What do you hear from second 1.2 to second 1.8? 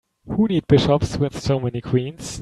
so many